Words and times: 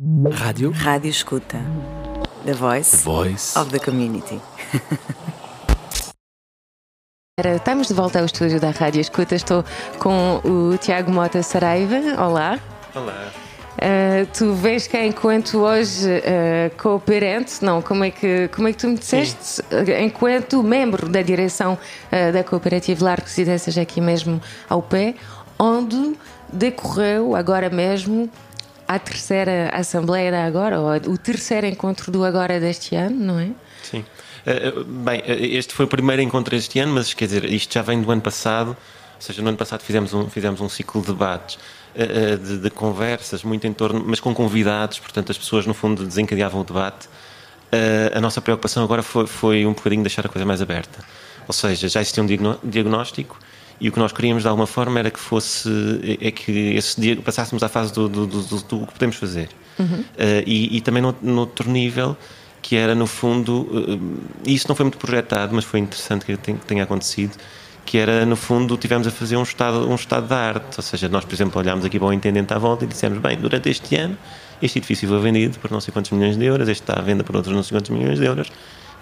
Rádio. 0.00 0.70
Rádio 0.70 1.10
Escuta. 1.10 1.58
The 2.44 2.52
Voice, 2.52 2.98
Voice. 2.98 3.58
of 3.58 3.72
the 3.72 3.80
Community. 3.80 4.40
Estamos 7.56 7.88
de 7.88 7.94
volta 7.94 8.20
ao 8.20 8.24
estúdio 8.24 8.60
da 8.60 8.70
Rádio 8.70 9.00
Escuta. 9.00 9.34
Estou 9.34 9.64
com 9.98 10.40
o 10.44 10.78
Tiago 10.78 11.10
Mota 11.10 11.42
Saraiva. 11.42 11.96
Olá. 12.16 12.60
Olá. 12.94 13.32
Uh, 13.74 14.24
tu 14.32 14.54
vês 14.54 14.86
que 14.86 14.96
enquanto 15.04 15.58
hoje 15.58 16.08
uh, 16.08 16.70
cooperante, 16.80 17.64
não, 17.64 17.82
como 17.82 18.04
é 18.04 18.12
que, 18.12 18.46
como 18.54 18.68
é 18.68 18.72
que 18.72 18.78
tu 18.78 18.86
me 18.86 18.96
disseste? 18.96 19.62
Uh, 19.62 20.00
Enquanto 20.00 20.62
membro 20.62 21.08
da 21.08 21.22
direção 21.22 21.76
uh, 21.76 22.32
da 22.32 22.44
cooperativa 22.44 23.04
Lar 23.04 23.20
Residências 23.20 23.76
aqui 23.76 24.00
mesmo 24.00 24.40
ao 24.68 24.80
pé, 24.80 25.16
onde 25.58 26.16
decorreu 26.52 27.34
agora 27.34 27.68
mesmo 27.68 28.30
a 28.88 28.98
terceira 28.98 29.70
Assembleia 29.74 30.30
da 30.30 30.46
Agora, 30.46 30.80
ou 30.80 30.88
o 31.12 31.18
terceiro 31.18 31.66
encontro 31.66 32.10
do 32.10 32.24
Agora 32.24 32.58
deste 32.58 32.96
ano, 32.96 33.16
não 33.16 33.38
é? 33.38 33.50
Sim. 33.82 34.02
Eh, 34.46 34.68
eh, 34.68 34.84
bem, 34.86 35.22
eh, 35.26 35.46
este 35.58 35.74
foi 35.74 35.84
o 35.84 35.88
primeiro 35.88 36.22
encontro 36.22 36.56
este 36.56 36.78
ano, 36.78 36.94
mas 36.94 37.12
quer 37.12 37.26
dizer, 37.26 37.44
isto 37.44 37.74
já 37.74 37.82
vem 37.82 38.00
do 38.00 38.10
ano 38.10 38.22
passado. 38.22 38.70
Ou 38.70 39.20
seja, 39.20 39.42
no 39.42 39.48
ano 39.48 39.58
passado 39.58 39.82
fizemos 39.82 40.14
um, 40.14 40.30
fizemos 40.30 40.60
um 40.62 40.68
ciclo 40.68 41.02
de 41.02 41.08
debates, 41.08 41.58
de, 42.44 42.58
de 42.58 42.70
conversas, 42.70 43.42
muito 43.42 43.66
em 43.66 43.72
torno, 43.72 44.02
mas 44.06 44.20
com 44.20 44.32
convidados, 44.32 45.00
portanto 45.00 45.32
as 45.32 45.36
pessoas 45.38 45.66
no 45.66 45.74
fundo 45.74 46.06
desencadeavam 46.06 46.60
o 46.60 46.64
debate. 46.64 47.08
A 48.14 48.20
nossa 48.20 48.40
preocupação 48.40 48.84
agora 48.84 49.02
foi, 49.02 49.26
foi 49.26 49.66
um 49.66 49.72
bocadinho 49.72 50.04
deixar 50.04 50.24
a 50.24 50.28
coisa 50.28 50.46
mais 50.46 50.62
aberta. 50.62 51.04
Ou 51.48 51.52
seja, 51.52 51.88
já 51.88 52.00
existia 52.00 52.22
um 52.22 52.26
diagnóstico 52.62 53.36
e 53.80 53.88
o 53.88 53.92
que 53.92 53.98
nós 53.98 54.12
queríamos 54.12 54.42
de 54.42 54.48
alguma 54.48 54.66
forma 54.66 54.98
era 54.98 55.10
que 55.10 55.20
fosse, 55.20 55.68
é 56.20 56.30
que 56.30 56.50
esse 56.74 57.00
dia 57.00 57.16
passássemos 57.16 57.62
à 57.62 57.68
fase 57.68 57.92
do, 57.92 58.08
do, 58.08 58.26
do, 58.26 58.42
do- 58.42 58.86
que 58.86 58.92
podemos 58.92 59.16
fazer. 59.16 59.48
Eh, 60.16 60.42
e, 60.46 60.76
e 60.76 60.80
também 60.80 61.00
no, 61.02 61.14
no 61.22 61.40
outro 61.40 61.70
nível, 61.70 62.16
que 62.60 62.74
era 62.74 62.94
no 62.94 63.06
fundo, 63.06 63.68
eh, 64.44 64.50
isso 64.50 64.66
não 64.68 64.74
foi 64.74 64.84
muito 64.84 64.98
projetado, 64.98 65.54
mas 65.54 65.64
foi 65.64 65.78
interessante 65.80 66.24
que 66.24 66.36
tenha, 66.36 66.58
que 66.58 66.66
tenha 66.66 66.82
acontecido, 66.82 67.36
que 67.86 67.96
era 67.96 68.26
no 68.26 68.34
fundo 68.36 68.76
tivemos 68.76 69.06
a 69.06 69.10
fazer 69.10 69.36
um 69.36 69.42
estado, 69.44 69.88
um 69.88 69.94
estado 69.94 70.26
da 70.26 70.36
arte, 70.36 70.76
ou 70.76 70.82
seja, 70.82 71.08
nós 71.08 71.24
por 71.24 71.32
exemplo 71.34 71.60
olhámos 71.60 71.84
aqui 71.84 71.98
para 71.98 72.08
o 72.08 72.12
intendente 72.12 72.52
à 72.52 72.58
volta 72.58 72.84
e 72.84 72.88
dissemos, 72.88 73.18
bem, 73.18 73.36
durante 73.38 73.70
este 73.70 73.94
ano 73.96 74.18
este 74.60 74.78
edifício 74.78 75.08
foi 75.08 75.20
vendido 75.20 75.58
por 75.60 75.70
não 75.70 75.80
sei 75.80 75.92
quantos 75.92 76.10
milhões 76.10 76.36
de 76.36 76.44
euros, 76.44 76.68
este 76.68 76.82
está 76.82 76.98
à 76.98 77.02
venda 77.02 77.22
por 77.22 77.36
outros 77.36 77.54
não 77.54 77.62
sei 77.62 77.78
quantos 77.78 77.90
milhões 77.90 78.18
de 78.18 78.24
euros, 78.26 78.50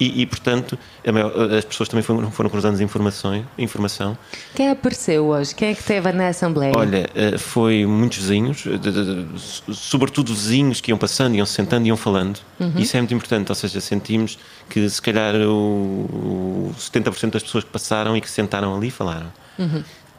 e, 0.00 0.22
e, 0.22 0.26
portanto 0.26 0.78
maior- 1.12 1.32
as 1.52 1.64
pessoas 1.64 1.88
também 1.88 2.02
foram, 2.02 2.30
foram 2.30 2.48
cruzando 2.50 2.80
informações, 2.82 3.44
informação 3.58 4.16
Quem 4.54 4.70
apareceu 4.70 5.26
hoje? 5.26 5.54
Quem 5.54 5.68
é 5.68 5.74
que 5.74 5.80
esteve 5.80 6.10
na 6.12 6.28
Assembleia? 6.28 6.72
Olha, 6.74 7.08
eh, 7.14 7.36
foi 7.38 7.84
muitos 7.86 8.18
vizinhos, 8.18 8.58
de- 8.58 8.78
de- 8.78 9.24
de- 9.26 9.74
sobretudo 9.74 10.34
vizinhos 10.34 10.80
que 10.80 10.90
iam 10.90 10.98
passando, 10.98 11.34
iam 11.36 11.44
se 11.46 11.52
sentando, 11.52 11.86
iam 11.86 11.96
falando. 11.96 12.40
Isso 12.76 12.96
é 12.96 13.00
muito 13.00 13.14
importante, 13.14 13.48
ou 13.50 13.54
seja, 13.54 13.80
sentimos 13.80 14.38
que 14.68 14.88
se 14.88 15.00
calhar 15.02 15.34
o, 15.36 16.70
o 16.70 16.74
70% 16.78 17.30
das 17.32 17.42
pessoas 17.42 17.64
que 17.64 17.70
passaram 17.70 18.16
e 18.16 18.20
que 18.20 18.28
se 18.28 18.34
sentaram 18.34 18.74
ali 18.76 18.90
falaram. 18.90 19.30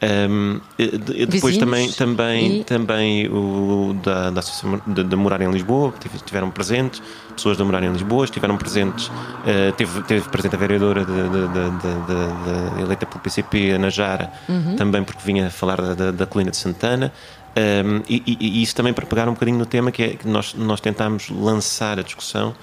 Um, 0.04 0.60
de- 0.76 1.26
depois 1.26 1.54
Vizinhos 1.54 1.58
também, 1.58 1.92
também, 1.92 2.60
e- 2.60 2.64
também 2.64 3.28
o 3.28 3.94
da, 4.02 4.30
da 4.30 4.40
Associação 4.40 4.80
de, 4.84 5.04
de 5.04 5.14
Morar 5.16 5.40
em 5.40 5.50
Lisboa, 5.50 5.94
estiveram 6.16 6.50
presentes, 6.50 7.00
pessoas 7.36 7.56
de 7.56 7.62
Morar 7.62 7.84
em 7.84 7.92
Lisboa, 7.92 8.24
estiveram 8.24 8.56
presentes, 8.56 9.10
eh, 9.46 9.70
teve, 9.76 10.02
teve 10.02 10.28
presente 10.28 10.56
a 10.56 10.58
vereadora 10.58 11.04
de, 11.04 11.12
de- 11.12 12.82
eleita 12.82 13.06
pelo 13.06 13.20
PCP, 13.20 13.70
Ana 13.70 13.90
Jara, 13.90 14.32
também 14.76 15.04
porque 15.04 15.20
vinha 15.24 15.50
falar 15.50 15.80
da, 15.80 15.94
da, 15.94 16.10
da 16.10 16.26
colina 16.26 16.50
de 16.50 16.56
Santana. 16.56 17.12
Um, 17.54 18.00
e, 18.08 18.22
e- 18.26 18.38
e 18.40 18.62
isso 18.62 18.74
também 18.74 18.92
para 18.94 19.04
pegar 19.06 19.28
um 19.28 19.34
bocadinho 19.34 19.58
no 19.58 19.66
tema 19.66 19.92
que 19.92 20.02
é 20.02 20.08
que 20.14 20.26
nós, 20.26 20.54
nós 20.54 20.80
tentámos 20.80 21.28
lançar 21.30 21.98
a 21.98 22.02
discussão 22.02 22.54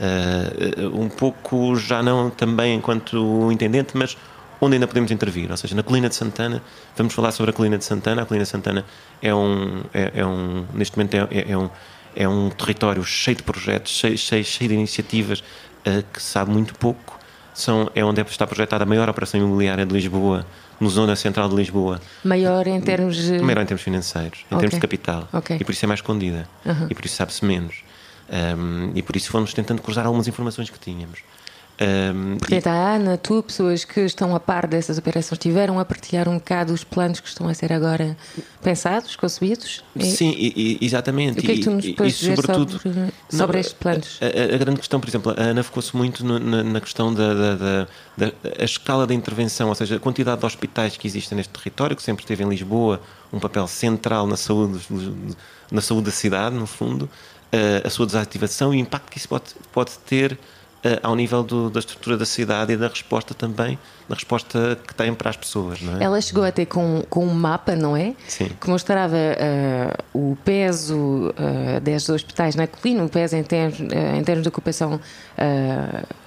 eh, 0.00 0.86
um 0.94 1.08
pouco 1.08 1.74
já 1.76 2.02
não 2.02 2.30
também 2.30 2.76
enquanto 2.76 3.50
intendente, 3.50 3.96
mas 3.96 4.16
onde 4.60 4.74
ainda 4.74 4.86
podemos 4.86 5.10
intervir, 5.10 5.50
ou 5.50 5.56
seja, 5.56 5.74
na 5.74 5.82
Colina 5.82 6.08
de 6.08 6.14
Santana, 6.14 6.62
vamos 6.96 7.14
falar 7.14 7.30
sobre 7.32 7.50
a 7.50 7.54
Colina 7.54 7.78
de 7.78 7.84
Santana. 7.84 8.22
A 8.22 8.26
Colina 8.26 8.44
de 8.44 8.50
Santana 8.50 8.84
é 9.22 9.34
um, 9.34 9.82
é, 9.94 10.12
é 10.16 10.26
um 10.26 10.64
neste 10.74 10.96
momento 10.96 11.14
é, 11.14 11.28
é- 11.30 11.52
é 11.52 11.56
um, 11.56 11.70
é 12.16 12.28
um 12.28 12.50
território 12.50 13.04
cheio 13.04 13.36
de 13.36 13.42
projetos, 13.42 13.92
cheio, 13.92 14.18
cheio, 14.18 14.44
cheio 14.44 14.68
de 14.68 14.74
iniciativas 14.74 15.42
eh, 15.84 16.02
que 16.12 16.20
sabe 16.22 16.50
muito 16.50 16.74
pouco. 16.74 17.18
São, 17.54 17.90
é 17.94 18.04
onde 18.04 18.20
está 18.22 18.46
projetada 18.46 18.84
a 18.84 18.86
maior 18.86 19.08
operação 19.08 19.40
imobiliária 19.40 19.84
de 19.84 19.92
Lisboa, 19.92 20.46
no 20.80 20.88
zona 20.88 21.16
central 21.16 21.48
de 21.48 21.56
Lisboa. 21.56 22.00
Maior 22.24 22.66
em 22.68 22.80
termos 22.80 23.16
de. 23.16 23.38
Maior 23.40 23.62
em 23.62 23.66
termos 23.66 23.82
financeiros, 23.82 24.40
em 24.50 24.54
Ok. 24.54 24.58
termos 24.60 24.74
de 24.74 24.80
capital. 24.80 25.28
Ok. 25.32 25.56
E 25.60 25.64
por 25.64 25.72
isso 25.72 25.84
é 25.84 25.88
mais 25.88 25.98
escondida. 25.98 26.48
E 26.88 26.94
por 26.94 27.04
isso 27.04 27.16
sabe-se 27.16 27.44
menos. 27.44 27.82
Um, 28.30 28.92
e 28.94 29.02
por 29.02 29.16
isso 29.16 29.30
fomos 29.30 29.52
tentando 29.54 29.80
cruzar 29.82 30.04
algumas 30.06 30.28
informações 30.28 30.68
que 30.70 30.78
tínhamos. 30.78 31.20
Um, 31.80 32.34
e- 32.34 32.38
Portanto, 32.38 32.66
a 32.66 32.94
Ana, 32.96 33.16
tu, 33.16 33.40
pessoas 33.42 33.84
que 33.84 34.00
estão 34.00 34.34
a 34.34 34.40
par 34.40 34.66
dessas 34.66 34.98
operações, 34.98 35.32
estiveram 35.32 35.78
a 35.78 35.84
partilhar 35.84 36.28
um 36.28 36.34
bocado 36.38 36.72
os 36.72 36.82
planos 36.82 37.20
que 37.20 37.28
estão 37.28 37.46
a 37.48 37.54
ser 37.54 37.72
agora 37.72 38.16
pensados, 38.60 39.14
concebidos? 39.14 39.84
E- 39.94 40.04
Sim, 40.04 40.34
e- 40.36 40.78
e- 40.82 40.84
exatamente. 40.84 41.38
O 41.38 41.42
que 41.42 41.52
é 41.52 41.54
que 41.54 41.60
tu 41.62 41.70
nos 41.70 41.84
E- 41.84 41.90
e- 41.90 41.94
podes 41.94 42.14
e 42.16 42.18
dizer 42.18 42.36
sobretudo- 42.36 42.72
sobre, 42.80 42.98
Não, 43.00 43.10
sobre 43.30 43.60
estes 43.60 43.74
planos? 43.74 44.18
A, 44.20 44.24
a- 44.26 44.54
a 44.56 44.58
grande 44.58 44.78
questão, 44.80 44.98
por 44.98 45.08
exemplo, 45.08 45.32
a 45.36 45.40
Ana 45.40 45.62
focou-se 45.62 45.96
muito 45.96 46.24
no- 46.24 46.40
na, 46.40 46.64
na 46.64 46.80
questão 46.80 47.14
da, 47.14 47.32
da, 47.32 47.54
da- 47.54 47.86
da- 48.16 48.32
a 48.58 48.64
escala 48.64 49.06
da 49.06 49.14
intervenção, 49.14 49.68
ou 49.68 49.74
seja, 49.76 49.96
a 49.96 50.00
quantidade 50.00 50.40
de 50.40 50.46
hospitais 50.46 50.96
que 50.96 51.06
existem 51.06 51.36
neste 51.36 51.52
território, 51.52 51.94
que 51.94 52.02
sempre 52.02 52.26
teve 52.26 52.42
em 52.42 52.48
Lisboa 52.48 53.00
um 53.32 53.38
papel 53.38 53.68
central 53.68 54.26
na 54.26 54.36
saúde, 54.36 54.80
na 55.70 55.80
saúde 55.80 56.06
da 56.06 56.10
cidade, 56.12 56.56
no 56.56 56.66
fundo, 56.66 57.08
eh, 57.52 57.82
a 57.84 57.88
sua 57.90 58.04
desativação 58.04 58.74
e 58.74 58.78
o 58.78 58.80
impacto 58.80 59.10
que 59.12 59.18
isso 59.18 59.28
pode, 59.28 59.44
pode 59.72 59.92
ter 60.00 60.36
eh, 60.84 60.98
ao 61.02 61.14
nível 61.16 61.42
do- 61.42 61.68
da 61.70 61.80
estrutura 61.80 62.16
da 62.16 62.24
cidade 62.24 62.72
e 62.72 62.76
da 62.76 62.88
resposta 62.88 63.34
também, 63.34 63.78
da 64.08 64.14
resposta 64.14 64.78
que 64.86 64.94
tem 64.94 65.12
para 65.14 65.30
as 65.30 65.36
pessoas, 65.36 65.82
não 65.82 65.98
é? 65.98 66.04
Ela 66.04 66.20
chegou 66.20 66.44
até 66.44 66.64
com, 66.64 67.02
com 67.10 67.26
um 67.26 67.34
mapa, 67.34 67.74
não 67.76 67.96
é? 67.96 68.14
Sim. 68.26 68.48
Que 68.60 68.70
mostrava 68.70 69.16
ah, 69.16 69.96
o 70.14 70.36
peso 70.44 71.34
ah, 71.36 71.80
destes 71.80 72.08
hospitais 72.08 72.54
na 72.54 72.66
colina, 72.66 73.04
o 73.04 73.08
peso 73.08 73.36
em 73.36 73.42
termos, 73.42 73.78
em 73.80 74.22
termos 74.24 74.42
de 74.42 74.48
ocupação 74.48 75.00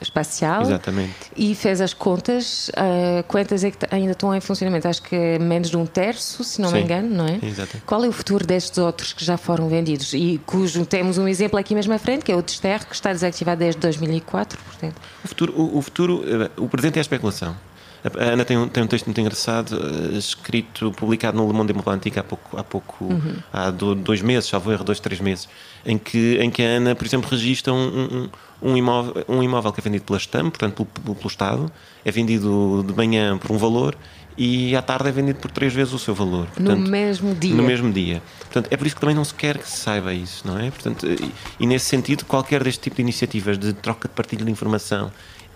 espacial. 0.02 0.62
Exatamente. 0.64 1.31
E 1.36 1.56
fez 1.56 1.80
as 1.80 1.94
contas, 1.94 2.70
ah, 2.76 3.24
quantas 3.28 3.64
é 3.64 3.72
que 3.72 3.78
ainda 3.90 4.12
estão 4.12 4.36
em 4.36 4.42
funcionamento? 4.42 4.88
Acho 4.88 5.02
que 5.02 5.16
é 5.16 5.40
menos 5.40 5.70
de 5.70 5.78
um 5.78 5.86
terço, 5.86 6.44
se 6.44 6.62
não 6.62 6.72
me 6.72 6.80
Sim. 6.80 6.84
engano, 6.84 7.10
não 7.10 7.26
é? 7.26 7.40
Exatamente. 7.42 7.82
Qual 7.86 8.04
é 8.04 8.08
o 8.08 8.12
futuro 8.12 8.46
destes 8.46 8.78
outros 8.78 9.14
que 9.14 9.24
já 9.24 9.38
foram 9.38 9.70
vendidos? 9.70 10.14
E 10.14 10.40
cujo 10.46 10.86
temos 10.86 11.18
um 11.18 11.28
exemplo 11.28 11.58
aqui 11.58 11.74
mesmo 11.74 11.94
à 11.94 11.98
frente, 12.00 12.26
que 12.26 12.32
é 12.32 12.36
o 12.36 12.42
Desterro, 12.42 12.86
que 12.86 12.96
está 12.96 13.12
desativado 13.12 13.60
desde 13.60 13.80
2004, 13.80 14.58
portanto. 14.58 14.96
O 15.24 15.28
futuro, 15.28 15.54
o, 15.56 15.78
o 15.78 15.82
futuro, 15.82 16.24
eh, 16.26 16.52
o 16.58 16.68
presente 16.68 16.98
é 16.98 17.00
a 17.00 17.02
especulação. 17.02 17.56
A 18.04 18.24
Ana 18.34 18.44
tem 18.44 18.58
um, 18.58 18.68
tem 18.68 18.84
um 18.84 18.88
texto 18.88 19.06
muito 19.06 19.22
engraçado, 19.22 19.76
eh, 19.76 20.18
escrito, 20.18 20.92
publicado 20.94 21.38
no 21.38 21.48
Le 21.48 21.54
Monde 21.54 21.72
Diplomatique 21.74 22.18
há 22.20 22.24
pouco, 22.24 22.58
há, 22.58 22.64
pouco 22.64 23.10
há 23.54 23.70
do- 23.70 23.94
dois 23.94 24.22
meses, 24.22 24.50
salvo 24.50 24.72
erro, 24.72 24.84
dois, 24.84 25.00
três 25.00 25.20
meses, 25.22 25.48
em 25.86 25.98
que, 25.98 26.38
em 26.42 26.50
que 26.50 26.64
a 26.64 26.66
Ana, 26.66 26.96
por 26.96 27.06
exemplo, 27.06 27.30
registra 27.30 27.72
um, 27.72 28.30
um, 28.64 28.72
um 28.72 28.78
imóvel, 28.78 29.24
um 29.30 29.44
imóvel 29.44 29.72
que 29.72 29.80
é 29.80 29.84
vendido 29.84 30.04
pela 30.06 30.18
STAM, 30.18 30.50
portanto 30.50 30.84
pelo, 31.04 31.16
pelo, 31.16 31.28
Estado, 31.30 31.72
é 32.04 32.10
vendido 32.12 32.84
de 32.88 32.94
manhã 32.96 33.38
por 33.38 33.52
um 33.52 33.58
valor 33.58 33.96
e 34.36 34.76
à 34.76 34.82
tarde 34.82 35.08
é 35.10 35.12
vendido 35.12 35.38
por 35.40 35.52
três 35.52 35.72
vezes 35.72 35.94
o 35.94 36.00
seu 36.00 36.16
valor. 36.16 36.48
No 36.58 36.66
Portanto, 36.66 36.90
mesmo 36.90 37.36
dia. 37.36 37.54
No 37.54 37.62
mesmo 37.62 37.92
dia. 37.94 38.22
Portanto, 38.40 38.68
é 38.72 38.78
por 38.78 38.88
isso 38.88 38.96
que 38.96 39.02
também 39.02 39.16
não 39.16 39.26
se 39.26 39.34
quer 39.36 39.58
que 39.60 39.70
se 39.70 39.78
saiba 39.78 40.12
isso, 40.14 40.48
não 40.48 40.58
é? 40.58 40.72
Portanto, 40.72 41.06
e, 41.06 41.32
e 41.60 41.68
nesse 41.68 41.86
sentido, 41.86 42.26
qualquer 42.26 42.64
deste 42.64 42.82
tipo 42.82 42.96
de 42.96 43.02
iniciativas 43.04 43.60
de 43.60 43.74
troca 43.74 44.08
de 44.08 44.14
partilha 44.16 44.44
de 44.44 44.50
informação 44.52 45.12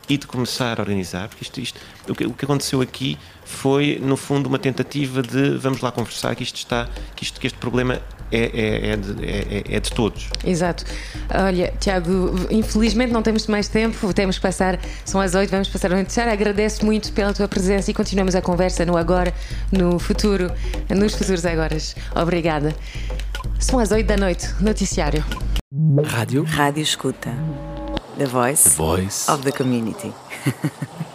e 0.08 0.18
de 0.18 0.28
começar 0.28 0.80
a 0.80 0.82
organizar, 0.82 1.28
porque 1.28 1.44
isto, 1.44 1.60
isto 1.60 1.80
o, 2.08 2.14
que, 2.16 2.26
o 2.26 2.34
que 2.34 2.46
aconteceu 2.46 2.82
aqui 2.82 3.18
foi, 3.44 4.00
no 4.02 4.16
fundo, 4.18 4.48
uma 4.48 4.60
tentativa 4.60 5.22
de 5.22 5.58
vamos 5.58 5.82
lá 5.82 5.92
conversar 5.92 6.36
que 6.36 6.44
isto 6.44 6.58
está, 6.58 6.88
que, 7.16 7.24
isto, 7.24 7.40
que 7.40 7.48
este 7.48 7.58
problema 7.60 8.02
é, 8.32 8.40
é, 8.40 8.90
é, 8.92 8.98
de, 8.98 9.26
é, 9.26 9.64
é- 9.72 9.76
é 9.76 9.80
de 9.80 9.92
todos. 9.92 10.30
Exato. 10.44 10.84
Olha, 11.34 11.72
Tiago, 11.79 12.34
infelizmente 12.50 13.12
não 13.12 13.22
temos 13.22 13.46
mais 13.47 13.68
tempo, 13.68 14.14
temos 14.14 14.38
que 14.38 14.41
passar, 14.41 14.79
são 15.03 15.22
as 15.22 15.35
oito, 15.35 15.50
vamos 15.52 15.70
passar 15.70 15.94
a 15.94 15.96
noticiar. 15.97 16.28
Agradeço 16.28 16.85
muito 16.85 17.12
pela 17.14 17.34
tua 17.34 17.47
presença 17.47 17.91
e 17.91 17.94
continuamos 17.94 18.34
a 18.35 18.41
conversa 18.41 18.85
no 18.85 18.97
agora, 18.97 19.34
no 19.72 20.00
futuro, 20.00 20.52
nos 20.90 21.14
futuros 21.14 21.46
agora. 21.46 21.78
Obrigada. 22.16 22.76
São 23.59 23.79
as 23.79 23.91
oito 23.91 24.08
da 24.08 24.18
noite, 24.18 24.53
noticiário. 24.59 25.24
Rádio. 26.06 26.44
Rádio 26.44 26.82
Escuta. 26.82 27.29
The 28.17 28.28
Voice, 28.28 28.76
Voice. 28.76 29.28
of 29.28 29.44
the 29.44 29.52
Community. 29.52 30.14